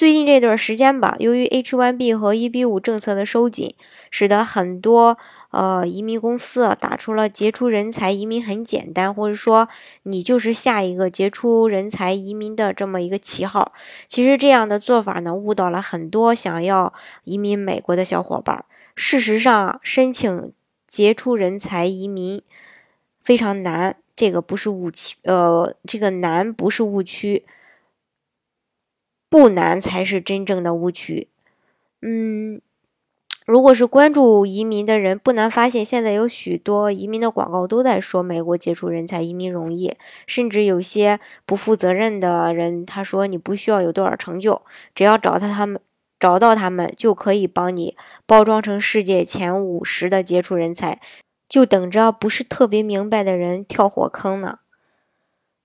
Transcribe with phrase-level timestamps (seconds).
[0.00, 3.74] 最近这段时间吧，由于 H1B 和 EB5 政策的收紧，
[4.10, 5.18] 使得很多
[5.50, 9.68] 呃移民公司打出了杰出人才移民很简单，或者说
[10.04, 13.74] 你就是下一个杰出人才移民的这么一个旗号。
[14.08, 16.94] 其实这样的做法呢，误导了很多想要
[17.24, 18.64] 移民美国的小伙伴。
[18.96, 20.50] 事实上，申请
[20.86, 22.40] 杰出人才移民
[23.22, 27.44] 非常难，这个不是误区，呃，这个难不是误区。
[29.30, 31.28] 不难才是真正的误区。
[32.02, 32.60] 嗯，
[33.46, 39.94] 如果是关注移民的人，不难发现，现在有许多移民的广告都在说美国杰出人才移民容易，
[40.26, 44.62] 甚至有些不负责任的人，他说你不需要有多少成就，
[44.94, 45.80] 只要找到他们，
[46.18, 51.00] 找到他们就可以帮你包装成世界前五十的杰出人才，
[51.48, 54.58] 就等着不是特别明白的人跳火坑呢。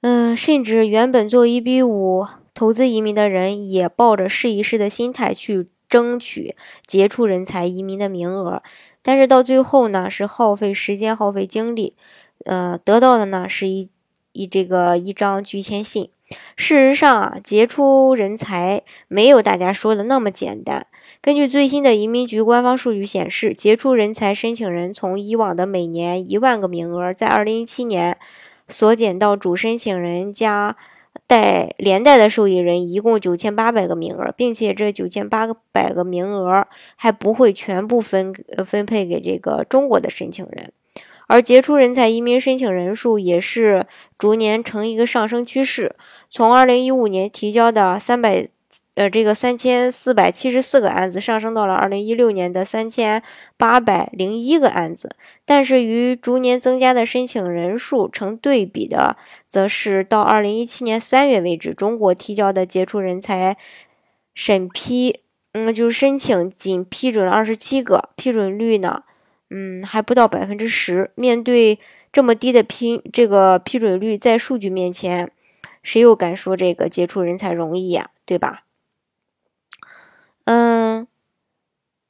[0.00, 2.26] 嗯，甚至原本做一比五。
[2.54, 6.54] 投资移民的人也抱着试一试的心态去争取
[6.86, 8.62] 杰出人才移民的名额，
[9.02, 11.94] 但是到最后呢，是耗费时间、耗费精力，
[12.44, 13.90] 呃，得到的呢是一
[14.32, 16.08] 一这个一张拒签信。
[16.56, 20.86] 事实上啊，杰出人才没有大家说的那么简单。
[21.20, 28.18] 根据最新的移民局官方数据显示，杰出人才申请人从以往的每年一万个名额，在二零一七年
[28.68, 30.76] 缩减到主申请人加。
[31.26, 38.34] 带连带的受益人一共九千八百个名额，并且这九千八百个名额还不会全部分
[38.64, 40.72] 分配给这个中国的申请人，
[41.26, 43.86] 而杰出人才移民申请人数也是
[44.18, 45.96] 逐年呈一个上升趋势，
[46.28, 48.48] 从二零一五年提交的三百。
[48.94, 53.22] 呃，这个三千四百七十四个案子上升到了二零一六年的三千
[53.56, 55.16] 八百零一个案子，
[55.46, 59.16] 但是与逐年增加的申请人数成对比的，
[59.48, 63.56] 则是到二零一七年三月为止，中国提交的杰出人才
[64.34, 65.20] 审批，
[65.52, 69.04] 嗯，就是申请仅批准了二十七个，批准率呢，
[69.48, 71.10] 嗯，还不到百分之十。
[71.14, 71.78] 面对
[72.12, 75.30] 这么低的批这个批准率，在数据面前，
[75.82, 78.10] 谁又敢说这个杰出人才容易呀？
[78.26, 78.64] 对吧？
[80.44, 81.06] 嗯，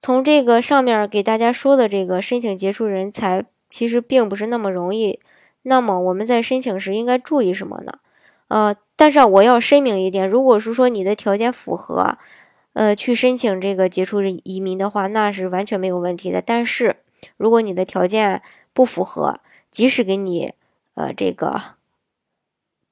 [0.00, 5.20] 从这个上面给大家说的这个申请杰出人才，其实并不是那么容易。
[5.62, 7.98] 那么我们在申请时应该注意什么呢？
[8.48, 12.18] 呃，但是我要声明一点，如果是说你的条件符合，
[12.72, 16.42] 呃，去申请这个杰出人移民的话，那是完全没有问题的。
[16.42, 16.96] 但是
[17.36, 20.52] 如果你的条件不符合，即使给你
[20.94, 21.60] 呃这个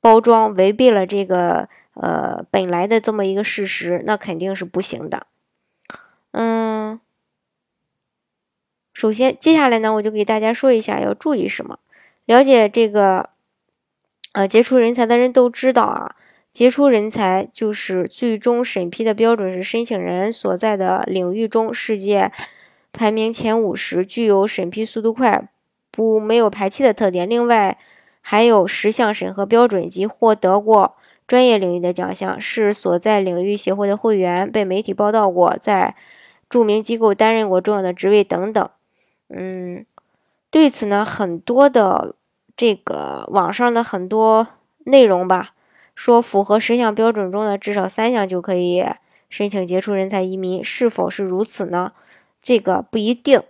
[0.01, 1.69] 包装违背了这个。
[1.95, 5.29] 呃，本来的这么一个事实，那肯定是不行的。
[6.33, 6.99] 嗯，
[8.93, 11.79] 首先，接下来呢，我就给大家说一下要注意什么。
[12.25, 13.31] 了解这个，
[14.33, 16.17] 呃，杰出人才的人都知道啊，
[16.51, 22.33] 杰出人才就是最终审批的标准是申请人所在的领域中世界
[22.93, 25.49] 排名前五十，具有审批速度快、
[25.93, 27.31] 不没有排期的特点。
[27.31, 27.79] 另外，
[28.21, 30.97] 还有十项审核标准及获得过。
[31.27, 35.97] 专业领域的奖项是所在领域协会的会员，被媒体报道过，在
[36.51, 38.69] 著名机构担任过重要的职位等等。
[39.29, 39.87] 嗯，
[40.51, 42.15] 对此呢，很多的
[42.55, 44.47] 这个网上的很多
[44.85, 45.55] 内容吧，
[45.95, 48.85] 说符合十项标准中的至少三项就可以
[49.31, 51.93] 申请杰出人才移民，是否是如此呢？
[52.43, 53.43] 这个不一定，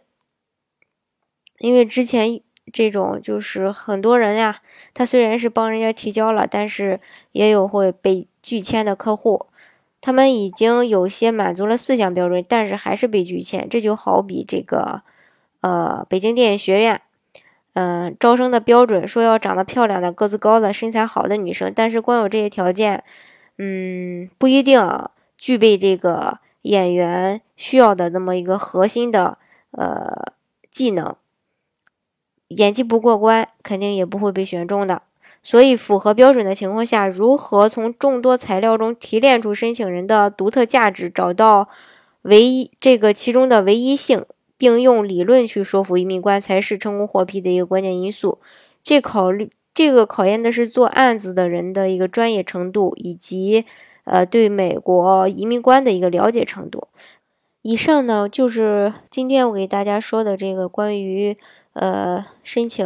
[1.59, 2.41] 因为之前。
[2.75, 4.57] 这种就是很多人呀，
[4.93, 9.47] 他虽然是帮人家提交了，但是也有会被拒签的客户。
[10.01, 13.69] 他们已经有些满足了四项标准，但是还是被拒签。
[13.69, 15.03] 这就好比这个，
[15.61, 17.01] 呃，北京电影学院，
[17.75, 23.05] 嗯，招生的标准说要长得漂亮的、个子高的、身材好的女生，但是光有这些条件，
[23.57, 24.83] 嗯，不一定
[25.39, 29.39] 具备这个演员需要的那么一个核心的
[29.71, 30.33] 呃
[30.73, 31.15] 技能。
[32.57, 35.03] 演技不过关，肯定也不会被选中的。
[35.43, 41.69] 所以，符合标准的情况下，如何从众多材料中提炼出申请人的独特价值，找到
[42.23, 44.25] 唯一这个其中的唯一性，
[44.57, 48.39] 并用理论去说服移民官，才是成功获批的一个关键因素。
[48.83, 53.67] 这考虑这个考验的是做案子的人的一个专业程度，以及
[54.05, 56.89] 呃对美国移民官的一个了解程度。
[57.61, 61.37] 以上呢就是今天我给大家说的这个关于
[61.75, 62.85] 呃申请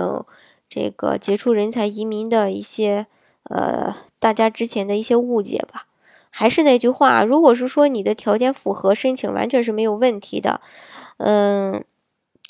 [0.68, 3.06] 这个杰出人才移民的一些
[3.44, 5.86] 呃大家之前的一些误解吧。
[6.30, 10.60] 还是那句话，如果是说你的条件符合，申请完全是没有问题的。
[11.16, 11.82] 嗯，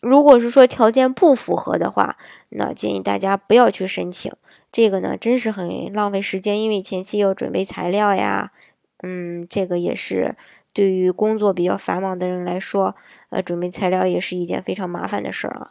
[0.02, 2.16] 如果是说条件不符合的话，
[2.50, 4.30] 那建议大家不要去申请。
[4.72, 8.52] 这个呢，真是很浪费时间，因为前期要准备材料呀。
[9.02, 10.36] 嗯，这个也是
[10.72, 12.96] 对于工作比较繁忙的人来说，
[13.30, 15.70] 呃，准备材料也是一件非常麻烦的事儿啊。